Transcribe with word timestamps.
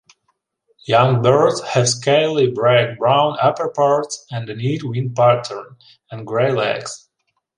Young 0.87 1.21
birds 1.21 1.61
have 1.61 1.87
scaly 1.87 2.49
black-brown 2.49 3.37
upperparts 3.37 4.25
and 4.31 4.49
a 4.49 4.55
neat 4.55 4.81
wing 4.83 5.13
pattern, 5.13 5.75
and 6.09 6.25
grey 6.25 6.51
legs. 6.51 7.07